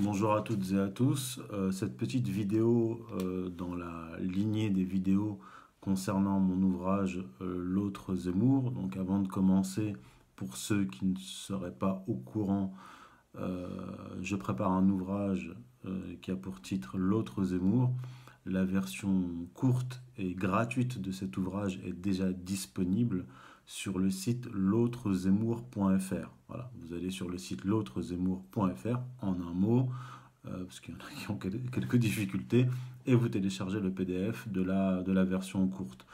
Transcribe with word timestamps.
Bonjour 0.00 0.32
à 0.32 0.42
toutes 0.42 0.70
et 0.70 0.78
à 0.78 0.86
tous. 0.86 1.40
Euh, 1.52 1.72
cette 1.72 1.96
petite 1.96 2.28
vidéo 2.28 3.04
euh, 3.20 3.48
dans 3.48 3.74
la 3.74 4.12
lignée 4.20 4.70
des 4.70 4.84
vidéos 4.84 5.40
concernant 5.80 6.38
mon 6.38 6.62
ouvrage 6.62 7.18
euh, 7.40 7.58
L'autre 7.64 8.14
Zemmour. 8.14 8.70
Donc 8.70 8.96
avant 8.96 9.18
de 9.18 9.26
commencer, 9.26 9.96
pour 10.36 10.56
ceux 10.56 10.84
qui 10.84 11.04
ne 11.04 11.16
seraient 11.16 11.74
pas 11.74 12.04
au 12.06 12.14
courant, 12.14 12.72
je 14.20 14.36
prépare 14.36 14.70
un 14.70 14.88
ouvrage 14.88 15.52
qui 16.22 16.30
a 16.30 16.36
pour 16.36 16.60
titre 16.60 16.96
L'autre 16.96 17.42
Zemmour. 17.42 17.92
La 18.46 18.64
version 18.64 19.24
courte 19.54 20.00
et 20.16 20.34
gratuite 20.34 21.00
de 21.00 21.10
cet 21.10 21.36
ouvrage 21.36 21.80
est 21.84 21.92
déjà 21.92 22.32
disponible 22.32 23.26
sur 23.68 23.98
le 23.98 24.10
site 24.10 24.48
l'autrezemmour.fr. 24.52 26.30
Voilà, 26.48 26.70
vous 26.80 26.94
allez 26.94 27.10
sur 27.10 27.28
le 27.28 27.36
site 27.36 27.64
l'autrezemmour.fr 27.64 28.98
en 29.20 29.34
un 29.34 29.52
mot, 29.52 29.90
euh, 30.46 30.64
parce 30.64 30.80
qu'il 30.80 30.94
y 30.94 30.96
en 30.96 31.00
a 31.00 31.10
qui 31.10 31.30
ont 31.30 31.36
quelques 31.36 31.96
difficultés, 31.96 32.66
et 33.06 33.14
vous 33.14 33.28
téléchargez 33.28 33.78
le 33.78 33.92
PDF 33.92 34.48
de 34.48 34.62
la, 34.62 35.02
de 35.02 35.12
la 35.12 35.24
version 35.24 35.68
courte. 35.68 36.06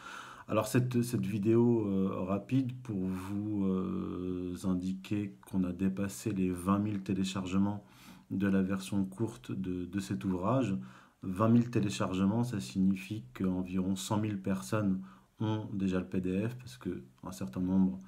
Alors 0.48 0.66
cette, 0.66 1.02
cette 1.02 1.24
vidéo 1.24 1.86
euh, 1.86 2.24
rapide 2.24 2.72
pour 2.82 2.98
vous 2.98 3.64
euh, 3.66 4.54
indiquer 4.64 5.36
qu'on 5.48 5.62
a 5.62 5.72
dépassé 5.72 6.32
les 6.32 6.50
20 6.50 6.82
000 6.82 6.96
téléchargements 6.98 7.84
de 8.32 8.48
la 8.48 8.62
version 8.62 9.04
courte 9.04 9.52
de, 9.52 9.84
de 9.84 10.00
cet 10.00 10.24
ouvrage. 10.24 10.76
20 11.22 11.52
000 11.52 11.70
téléchargements, 11.70 12.42
ça 12.42 12.58
signifie 12.58 13.22
qu'environ 13.32 13.94
100 13.94 14.20
000 14.22 14.36
personnes 14.38 15.00
ont 15.40 15.66
déjà 15.72 15.98
le 15.98 16.06
PDF 16.06 16.56
parce 16.56 16.78
qu'un 16.78 17.32
certain 17.32 17.60
nombre 17.60 18.00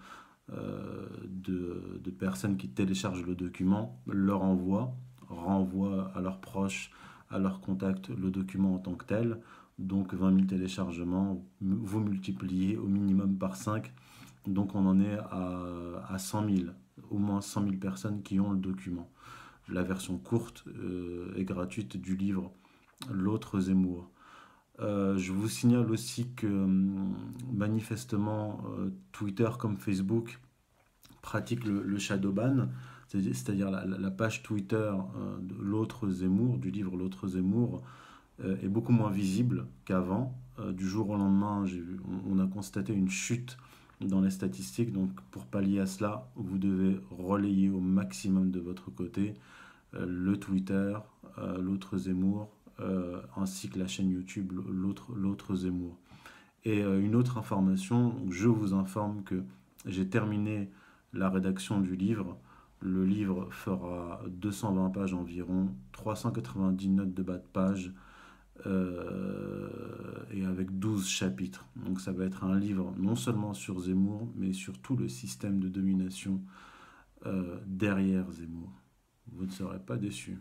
euh, 0.52 1.06
de, 1.24 2.10
personnes 2.10 2.56
qui 2.56 2.68
téléchargent 2.68 3.26
le 3.26 3.34
document 3.34 4.00
leur 4.06 4.42
envoient, 4.42 4.94
renvoient 5.28 6.10
à 6.14 6.20
leurs 6.20 6.40
proches, 6.40 6.90
à 7.30 7.38
leurs 7.38 7.60
contacts 7.60 8.08
le 8.08 8.30
document 8.30 8.74
en 8.74 8.78
tant 8.78 8.94
que 8.94 9.04
tel. 9.04 9.40
Donc 9.78 10.14
20 10.14 10.34
000 10.34 10.46
téléchargements, 10.46 11.44
vous 11.60 12.00
multipliez 12.00 12.78
au 12.78 12.86
minimum 12.86 13.36
par 13.36 13.56
5. 13.56 13.92
Donc 14.46 14.74
on 14.74 14.86
en 14.86 15.00
est 15.00 15.18
à, 15.18 15.60
à 16.08 16.18
100 16.18 16.48
000, 16.48 16.70
au 17.10 17.18
moins 17.18 17.42
100 17.42 17.64
000 17.64 17.76
personnes 17.76 18.22
qui 18.22 18.40
ont 18.40 18.52
le 18.52 18.58
document. 18.58 19.10
La 19.68 19.82
version 19.82 20.16
courte 20.16 20.64
euh, 20.68 21.32
et 21.36 21.44
gratuite 21.44 21.96
du 21.96 22.16
livre 22.16 22.52
L'autre 23.10 23.60
Zemmour. 23.60 24.08
Euh, 24.80 25.16
je 25.16 25.32
vous 25.32 25.48
signale 25.48 25.90
aussi 25.90 26.28
que 26.34 26.46
hum, 26.46 27.14
manifestement 27.52 28.60
euh, 28.78 28.90
Twitter 29.12 29.48
comme 29.58 29.78
Facebook 29.78 30.38
pratiquent 31.22 31.64
le, 31.64 31.98
shadow 31.98 32.30
ban, 32.30 32.68
c'est-à-dire 33.08 33.70
la, 33.70 34.10
page 34.10 34.42
Twitter 34.42 34.76
euh, 34.76 35.38
de 35.40 35.54
l'autre 35.60 36.08
Zemmour, 36.08 36.58
du 36.58 36.70
livre 36.70 36.96
L'autre 36.96 37.28
Zemmour, 37.28 37.82
est 38.62 38.68
beaucoup 38.68 38.92
moins 38.92 39.10
visible 39.10 39.66
qu'avant. 39.86 40.38
du 40.72 40.86
jour 40.86 41.08
au 41.08 41.16
lendemain, 41.16 41.64
on, 42.28 42.38
a 42.38 42.46
constaté 42.46 42.92
une 42.92 43.08
chute 43.08 43.56
dans 44.02 44.20
les 44.20 44.28
statistiques. 44.28 44.92
Donc 44.92 45.10
pour 45.30 45.46
pallier 45.46 45.80
à 45.80 45.86
cela, 45.86 46.28
vous 46.36 46.58
devez 46.58 47.00
relayer 47.10 47.70
au 47.70 47.80
maximum 47.80 48.50
de 48.50 48.60
votre 48.60 48.90
côté 48.90 49.32
le 49.94 50.36
Twitter, 50.36 50.98
l'autre 51.58 51.96
Zemmour, 51.96 52.50
euh, 52.80 53.22
ainsi 53.36 53.70
que 53.70 53.78
la 53.78 53.86
chaîne 53.86 54.10
YouTube 54.10 54.52
L'autre 54.52 55.54
Zemmour. 55.54 55.98
Et 56.64 56.82
euh, 56.82 57.00
une 57.00 57.14
autre 57.14 57.38
information, 57.38 58.14
je 58.28 58.48
vous 58.48 58.74
informe 58.74 59.22
que 59.22 59.42
j'ai 59.86 60.08
terminé 60.08 60.70
la 61.14 61.30
rédaction 61.30 61.80
du 61.80 61.96
livre. 61.96 62.38
Le 62.80 63.06
livre 63.06 63.48
fera 63.50 64.20
220 64.28 64.90
pages 64.90 65.14
environ, 65.14 65.74
390 65.92 66.88
notes 66.90 67.14
de 67.14 67.22
bas 67.22 67.38
de 67.38 67.46
page 67.50 67.94
euh, 68.66 69.70
et 70.30 70.44
avec 70.44 70.78
12 70.78 71.08
chapitres. 71.08 71.66
Donc 71.76 72.00
ça 72.00 72.12
va 72.12 72.24
être 72.26 72.44
un 72.44 72.58
livre 72.58 72.92
non 72.98 73.16
seulement 73.16 73.54
sur 73.54 73.80
Zemmour, 73.80 74.28
mais 74.36 74.52
sur 74.52 74.78
tout 74.78 74.96
le 74.96 75.08
système 75.08 75.60
de 75.60 75.68
domination 75.68 76.42
derrière 77.66 78.30
Zemmour. 78.30 78.70
Vous 79.32 79.46
ne 79.46 79.50
serez 79.50 79.80
pas 79.80 79.96
déçus. 79.96 80.38